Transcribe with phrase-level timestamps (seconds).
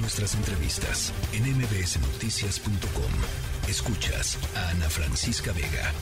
[0.00, 3.68] Nuestras entrevistas en mbsnoticias.com.
[3.68, 5.92] Escuchas a Ana Francisca Vega.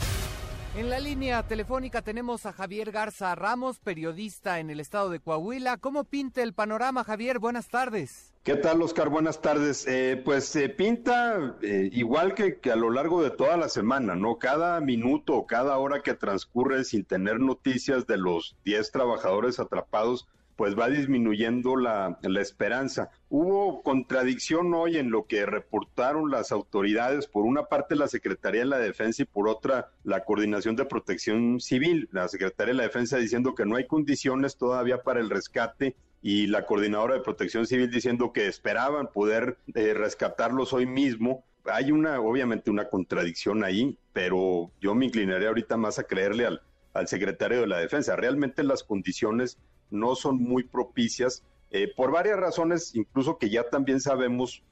[0.75, 5.77] En la línea telefónica tenemos a Javier Garza Ramos, periodista en el estado de Coahuila.
[5.77, 7.39] ¿Cómo pinta el panorama, Javier?
[7.39, 8.35] Buenas tardes.
[8.43, 9.09] ¿Qué tal, Oscar?
[9.09, 9.87] Buenas tardes.
[9.87, 14.15] Eh, pues se pinta eh, igual que, que, a lo largo de toda la semana,
[14.15, 14.37] ¿no?
[14.37, 20.27] Cada minuto o cada hora que transcurre sin tener noticias de los 10 trabajadores atrapados,
[20.57, 23.11] pues va disminuyendo la, la, esperanza.
[23.29, 28.67] Hubo contradicción hoy en lo que reportaron las autoridades, por una parte la Secretaría de
[28.67, 32.09] la Defensa y por otra la Coordinación de Protección Civil.
[32.11, 36.47] La Secretaría de la Defensa diciendo que no hay condiciones todavía para el rescate y
[36.47, 41.45] la Coordinadora de Protección Civil diciendo que esperaban poder eh, rescatarlos hoy mismo.
[41.65, 46.61] Hay una, obviamente, una contradicción ahí, pero yo me inclinaré ahorita más a creerle al,
[46.95, 48.15] al secretario de la Defensa.
[48.15, 53.99] Realmente las condiciones no son muy propicias eh, por varias razones, incluso que ya también
[53.99, 54.63] sabemos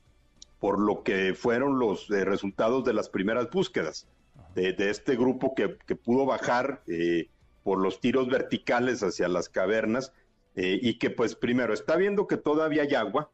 [0.60, 4.08] por lo que fueron los eh, resultados de las primeras búsquedas
[4.56, 7.28] de, este grupo que, pudo bajar eh,
[7.64, 10.14] por los tiros verticales hacia las cavernas
[10.56, 13.30] eh, y que pues primero está viendo que todavía hay agua,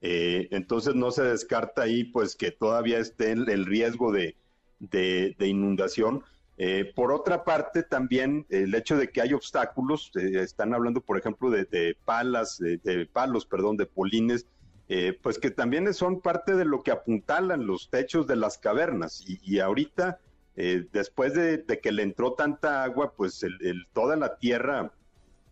[0.00, 4.36] entonces no se descarta ahí pues que todavía esté el, riesgo de,
[4.78, 6.22] de inundación
[6.58, 11.18] eh, por otra parte, también el hecho de que hay obstáculos, eh, están hablando, por
[11.18, 14.46] ejemplo, de, palas, de, palos, perdón, de polines,
[14.88, 19.22] eh, pues que también son parte de lo que apuntalan los techos de las cavernas.
[19.26, 20.18] Y, y ahorita,
[20.56, 24.92] eh, después de, que le entró tanta agua, pues el, toda la tierra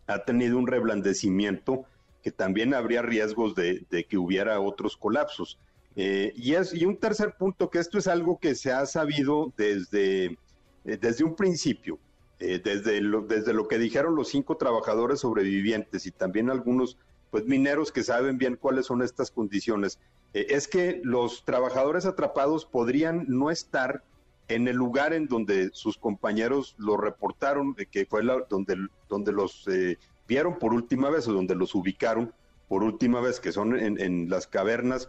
[0.07, 1.85] ha tenido un reblandecimiento
[2.23, 5.59] que también habría riesgos de, que hubiera otros colapsos.
[5.97, 10.39] Y, es, y un tercer punto, que esto es algo que se ha sabido desde
[10.85, 11.99] eh, desde un principio,
[12.39, 16.99] eh, desde, lo, desde lo que dijeron los cinco trabajadores sobrevivientes y también algunos
[17.31, 19.99] pues mineros que saben bien cuáles son estas condiciones,
[20.35, 24.03] eh, es que los trabajadores atrapados podrían no estar
[24.49, 28.77] en el lugar en donde sus compañeros lo reportaron, que fue la, donde,
[29.09, 29.67] donde los
[30.29, 32.33] vieron por última vez o donde los ubicaron
[32.69, 35.09] por última vez, que son en, las cavernas,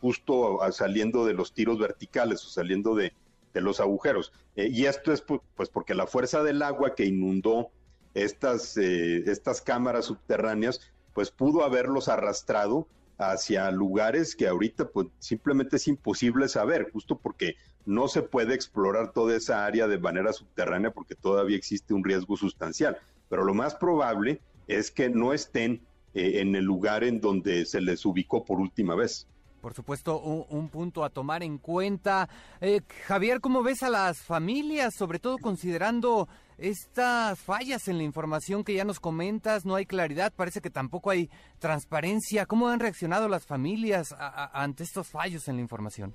[0.00, 3.12] justo saliendo de los tiros verticales o saliendo de,
[3.56, 4.32] de los agujeros.
[4.54, 7.70] Eh, y esto es pues porque la fuerza del agua que inundó
[8.12, 10.80] estas, eh, estas cámaras subterráneas,
[11.14, 12.86] pues pudo haberlos arrastrado
[13.18, 17.56] hacia lugares que ahorita pues simplemente es imposible saber, justo porque
[17.86, 22.36] no se puede explorar toda esa área de manera subterránea porque todavía existe un riesgo
[22.36, 22.98] sustancial.
[23.30, 25.80] Pero lo más probable es que no estén
[26.12, 29.26] eh, en el lugar en donde se les ubicó por última vez
[29.66, 32.28] por supuesto, un, un, punto a tomar en cuenta.
[32.60, 38.62] Eh, Javier, ¿cómo ves a las familias, sobre todo considerando estas fallas en la información
[38.62, 39.64] que ya nos comentas?
[39.64, 41.28] No hay claridad, parece que tampoco hay
[41.58, 42.46] transparencia.
[42.46, 44.14] ¿Cómo han reaccionado las familias
[44.52, 46.14] ante estos fallos en la información?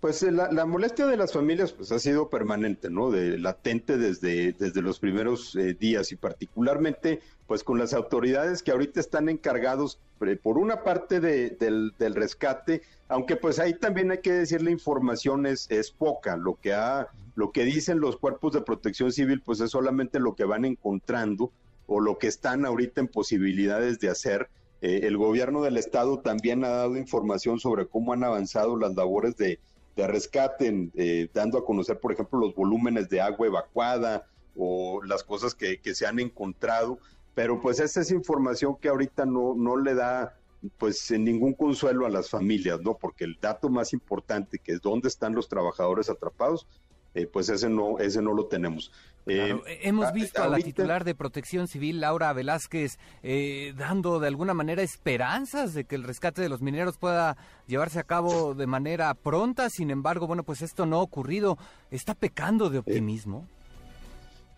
[0.00, 3.10] Pues eh, la, molestia de las familias pues ha sido permanente, ¿no?
[3.10, 8.70] De latente desde, desde los primeros eh, días y particularmente pues con las autoridades que
[8.70, 9.98] ahorita están encargados
[10.42, 14.70] por una parte de, del, del, rescate, aunque pues ahí también hay que decir la
[14.70, 19.42] información es, es poca, lo que ha, lo que dicen los cuerpos de protección civil
[19.44, 21.50] pues es solamente lo que van encontrando
[21.86, 24.48] o lo que están ahorita en posibilidades de hacer.
[24.80, 29.36] Eh, el gobierno del estado también ha dado información sobre cómo han avanzado las labores
[29.36, 29.58] de,
[29.98, 34.26] de rescate, eh, dando a conocer, por ejemplo, los volúmenes de agua evacuada
[34.56, 37.00] o las cosas que, que, se han encontrado,
[37.34, 40.36] pero pues esa es información que ahorita no, no le da
[40.78, 42.96] pues ningún consuelo a las familias, ¿no?
[42.96, 46.68] Porque el dato más importante, que es dónde están los trabajadores atrapados,
[47.14, 48.92] eh, pues ese no, ese no lo tenemos.
[49.24, 49.66] Claro.
[49.66, 54.26] Eh, Hemos visto a, a, la titular de Protección Civil, Laura Velázquez, eh, dando de
[54.26, 57.36] alguna manera esperanzas de que el rescate de los mineros pueda
[57.66, 59.68] llevarse a cabo de manera pronta.
[59.68, 61.58] Sin embargo, bueno, pues esto no ha ocurrido.
[61.90, 63.46] ¿Está pecando de optimismo?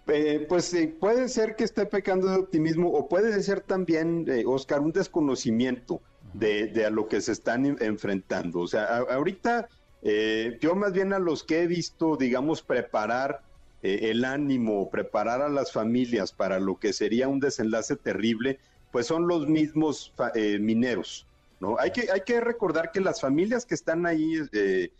[0.07, 4.93] Eh, pues puede ser que esté pecando de optimismo o puede ser también, Oscar, un
[4.93, 6.01] desconocimiento
[6.33, 8.61] de, de, a lo que se están enfrentando.
[8.61, 9.69] O sea, a, ahorita
[10.03, 13.43] eh, yo más bien a los que he visto, digamos, preparar
[13.83, 18.59] eh, el ánimo, preparar a las familias para lo que sería un desenlace terrible,
[18.93, 21.27] pues son los mismos eh, mineros,
[21.61, 21.79] ¿no?
[21.79, 24.91] Hay que, hay que recordar que las familias que están ahí, eh,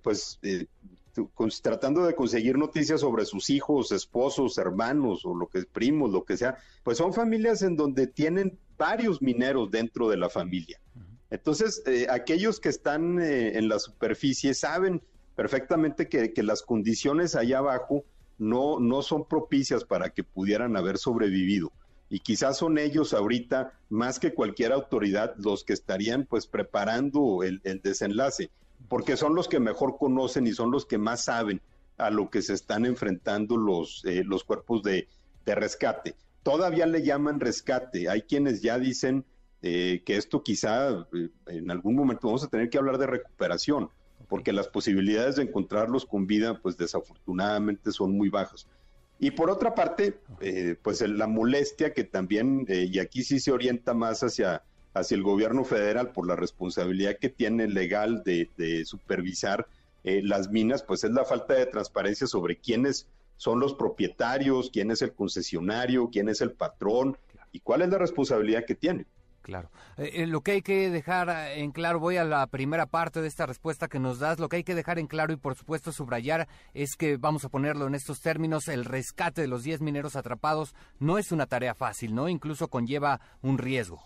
[0.00, 0.38] pues
[1.60, 6.36] tratando de conseguir noticias sobre sus hijos, esposos, hermanos o lo que primos, lo que
[6.36, 10.80] sea, pues son familias en donde tienen varios mineros dentro de la familia.
[11.30, 15.02] Entonces, eh, aquellos que están eh, en la superficie saben
[15.36, 18.04] perfectamente que, las condiciones allá abajo
[18.38, 21.72] no, no son propicias para que pudieran haber sobrevivido.
[22.12, 27.60] y quizás son ellos ahorita, más que cualquier autoridad, los que estarían pues preparando el,
[27.82, 28.50] desenlace,
[28.88, 31.60] porque son los que mejor conocen y son los que más saben
[31.98, 35.06] a lo que se están enfrentando los, eh, los cuerpos de,
[35.46, 36.14] rescate.
[36.44, 39.24] Todavía le llaman rescate, hay quienes ya dicen
[39.62, 43.90] eh, que esto quizá eh, en algún momento vamos a tener que hablar de recuperación,
[44.28, 48.66] porque las posibilidades de encontrarlos con vida, pues desafortunadamente son muy bajas.
[49.22, 53.52] Y por otra parte, eh, pues la molestia que también, eh, y aquí sí se
[53.52, 54.62] orienta más hacia,
[54.94, 58.48] hacia el gobierno federal por la responsabilidad que tiene legal de,
[58.86, 59.66] supervisar
[60.04, 64.90] eh, las minas, pues es la falta de transparencia sobre quiénes son los propietarios, quién
[64.90, 67.18] es el concesionario, quién es el patrón
[67.52, 69.04] y cuál es la responsabilidad que tiene.
[69.42, 69.70] Claro.
[69.96, 73.22] Eh, eh, lo que hay que dejar eh, en claro, voy a la primera parte
[73.22, 75.54] de esta respuesta que nos das, lo que hay que dejar en claro y por
[75.54, 79.80] supuesto subrayar es que, vamos a ponerlo en estos términos, el rescate de los 10
[79.80, 82.28] mineros atrapados no es una tarea fácil, ¿no?
[82.28, 84.02] Incluso conlleva un riesgo.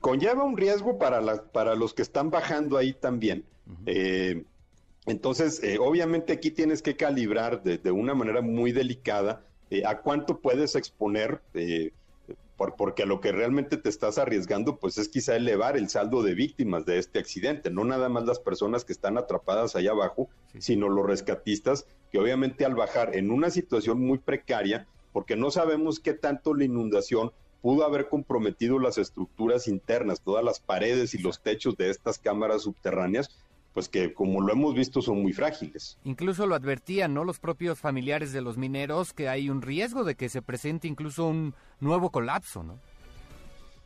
[0.00, 3.44] Conlleva un riesgo para, la, para los que están bajando ahí también.
[5.04, 9.44] entonces, obviamente aquí tienes que calibrar de, de una manera muy delicada
[9.86, 11.42] a cuánto puedes exponer
[12.56, 16.34] por, porque lo que realmente te estás arriesgando, pues es quizá elevar el saldo de
[16.34, 20.28] víctimas de este accidente, no nada más las personas que están atrapadas allá abajo,
[20.58, 26.00] sino los rescatistas, que obviamente al bajar en una situación muy precaria, porque no sabemos
[26.00, 31.42] qué tanto la inundación pudo haber comprometido las estructuras internas, todas las paredes y los
[31.42, 33.30] techos de estas cámaras subterráneas,
[33.74, 35.98] pues que como lo hemos visto son muy frágiles.
[36.04, 37.24] Incluso lo advertían, ¿no?
[37.24, 41.26] Los propios familiares de los mineros que hay un riesgo de que se presente incluso
[41.26, 42.78] un nuevo colapso, ¿no?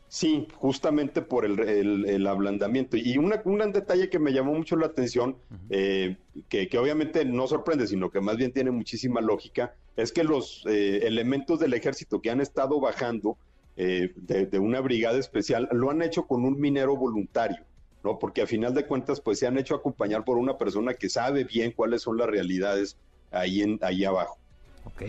[0.07, 2.97] Sí, justamente por el, ablandamiento.
[2.97, 5.37] Y una, un detalle que me llamó mucho la atención,
[5.69, 6.17] eh,
[6.49, 11.01] que, obviamente no sorprende, sino que más bien tiene muchísima lógica, es que los eh,
[11.05, 13.37] elementos del ejército que han estado bajando
[13.75, 17.63] eh, de, una brigada especial lo han hecho con un minero voluntario.
[18.03, 18.19] ¿No?
[18.19, 21.43] Porque a final de cuentas, pues se han hecho acompañar por una persona que sabe
[21.43, 22.97] bien cuáles son las realidades
[23.31, 24.37] ahí, en, ahí abajo.
[24.85, 25.03] Ok.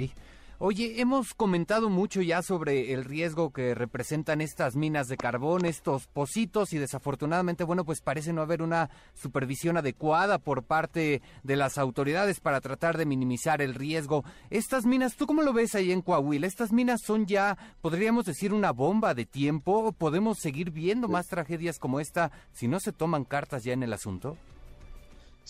[0.63, 6.07] Oye, hemos comentado mucho ya sobre el riesgo que representan estas minas de carbón, estos
[6.07, 11.79] pocitos y desafortunadamente, bueno, pues parece no haber una supervisión adecuada por parte de las
[11.79, 14.23] autoridades para tratar de minimizar el riesgo.
[14.51, 16.47] Estas minas, ¿tú cómo lo ves ahí en Coahuila?
[16.47, 19.93] ¿Estas minas son ya, podríamos decir, una bomba de tiempo?
[19.93, 23.95] ¿Podemos seguir viendo más tragedias como esta si no se toman cartas ya en el
[23.95, 24.37] asunto?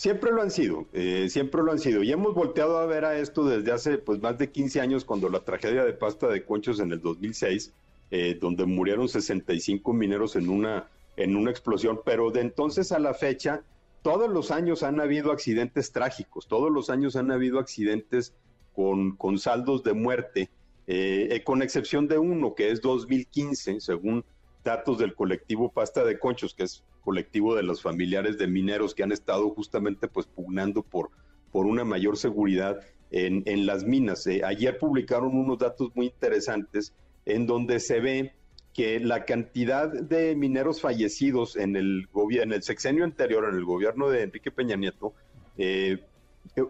[0.01, 2.01] Siempre lo han sido, eh, siempre lo han sido.
[2.01, 5.29] Y hemos volteado a ver a esto desde hace pues más de 15 años, cuando
[5.29, 7.71] la tragedia de pasta de conchos en el 2006,
[8.09, 11.99] eh, donde murieron 65 mineros en una, en una explosión.
[12.03, 13.61] Pero de entonces a la fecha,
[14.01, 18.33] todos los años han habido accidentes trágicos, todos los años han habido accidentes
[18.73, 20.49] con, con saldos de muerte,
[20.87, 24.25] eh, con excepción de uno, que es 2015, según
[24.63, 29.03] datos del colectivo Pasta de Conchos, que es colectivo de los familiares de mineros que
[29.03, 31.09] han estado justamente pues pugnando por,
[31.51, 32.79] por una mayor seguridad
[33.11, 34.25] en, en las minas.
[34.27, 36.93] Eh, ayer publicaron unos datos muy interesantes
[37.25, 38.33] en donde se ve
[38.73, 42.07] que la cantidad de mineros fallecidos en el,
[42.41, 45.13] en el sexenio anterior, en el gobierno de Enrique Peña Nieto,
[45.57, 46.03] eh,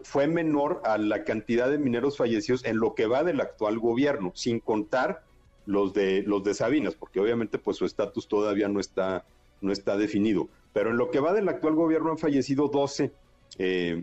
[0.02, 4.32] fue menor a la cantidad de mineros fallecidos en lo que va del actual gobierno,
[4.34, 5.22] sin contar
[5.64, 9.24] los de los de Sabinas, porque obviamente pues su estatus todavía no está
[9.62, 10.48] no está definido.
[10.72, 13.12] Pero en lo que va del actual gobierno han fallecido 12,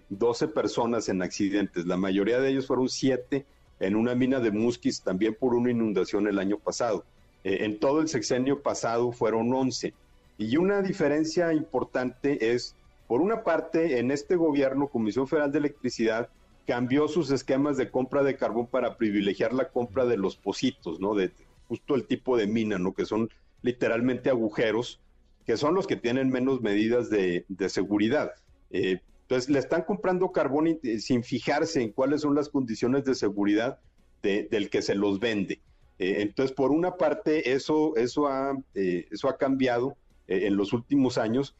[0.10, 1.86] 12 eh, personas en accidentes.
[1.86, 3.46] La mayoría de ellos fueron 7
[3.80, 7.06] en una mina de Musquis, también por una inundación el año pasado.
[7.44, 9.94] Eh, en todo el sexenio pasado fueron 11.
[10.38, 12.76] Y una diferencia importante es,
[13.08, 16.30] por una parte, en este gobierno, Comisión Federal de Electricidad
[16.68, 21.16] cambió sus esquemas de compra de carbón para privilegiar la compra de los pocitos, ¿no?
[21.16, 21.32] De,
[21.68, 22.94] justo el tipo de mina, ¿no?
[22.94, 23.30] Que son
[23.62, 25.00] literalmente agujeros,
[25.50, 28.34] que son los que tienen menos medidas de, seguridad.
[28.70, 33.16] Eh, entonces, le están comprando carbón eh, sin fijarse en cuáles son las condiciones de
[33.16, 33.80] seguridad
[34.22, 35.60] del que se los vende.
[35.98, 41.56] Eh, entonces, por una parte, eso, eso, ha, eso ha cambiado en los últimos años,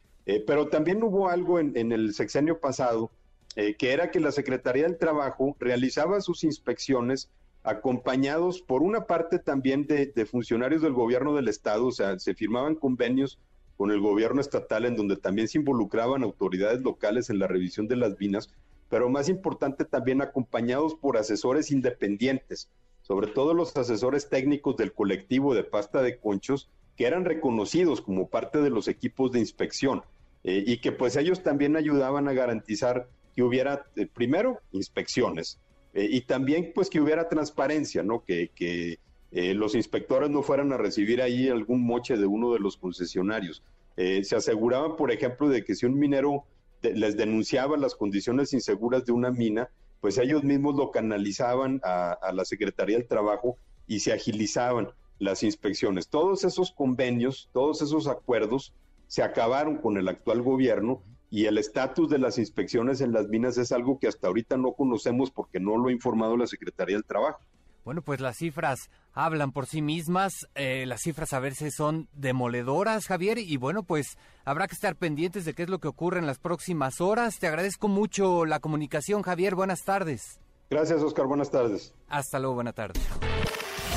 [0.46, 3.10] pero también hubo algo en, en el sexenio pasado,
[3.56, 7.28] que era que la Secretaría del Trabajo realizaba sus inspecciones
[7.62, 12.74] acompañados por una parte también de, funcionarios del gobierno del estado, o sea, se firmaban
[12.74, 13.38] convenios
[13.80, 17.96] con el gobierno estatal en donde también se involucraban autoridades locales en la revisión de
[17.96, 18.50] las minas,
[18.90, 22.68] pero más importante también acompañados por asesores independientes,
[23.00, 28.28] sobre todo los asesores técnicos del colectivo de pasta de conchos, que eran reconocidos como
[28.28, 30.02] parte de los equipos de inspección
[30.44, 35.58] eh, y que pues ellos también ayudaban a garantizar que hubiera, eh, primero, inspecciones,
[35.94, 38.24] eh, y también pues que hubiera transparencia, ¿no?
[38.26, 38.98] Que, que,
[39.32, 43.62] eh, los inspectores no fueran a recibir ahí algún moche de uno de los concesionarios.
[43.96, 46.44] Eh, se aseguraba, por ejemplo, de que si un minero
[46.82, 49.68] les denunciaba las condiciones inseguras de una mina,
[50.00, 53.56] pues ellos mismos lo canalizaban a, a la Secretaría del Trabajo
[53.86, 56.08] y se agilizaban las inspecciones.
[56.08, 58.72] Todos esos convenios, todos esos acuerdos
[59.06, 63.56] se acabaron con el actual gobierno y el estatus de las inspecciones en las minas
[63.58, 67.04] es algo que hasta ahorita no conocemos porque no lo ha informado la Secretaría del
[67.04, 67.40] Trabajo.
[67.84, 73.06] Bueno, pues las cifras hablan por sí mismas, eh, las cifras a veces son demoledoras,
[73.06, 76.26] Javier, y bueno, pues habrá que estar pendientes de qué es lo que ocurre en
[76.26, 77.38] las próximas horas.
[77.38, 80.40] Te agradezco mucho la comunicación, Javier, buenas tardes.
[80.68, 81.94] Gracias, Oscar, buenas tardes.
[82.08, 83.02] Hasta luego, buenas tardes.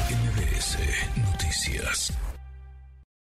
[0.09, 0.77] MBS
[1.31, 2.13] Noticias.